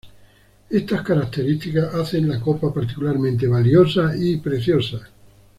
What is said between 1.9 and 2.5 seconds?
hacen la